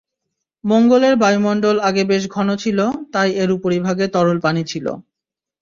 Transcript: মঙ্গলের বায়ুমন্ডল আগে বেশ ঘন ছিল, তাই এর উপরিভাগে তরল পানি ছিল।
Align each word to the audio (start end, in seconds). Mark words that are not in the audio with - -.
মঙ্গলের 0.63 1.15
বায়ুমন্ডল 1.15 1.77
আগে 1.89 2.03
বেশ 2.11 2.23
ঘন 2.27 2.47
ছিল, 2.55 2.79
তাই 3.13 3.29
এর 3.41 3.49
উপরিভাগে 3.57 4.05
তরল 4.15 4.37
পানি 4.45 4.61
ছিল। 4.67 4.85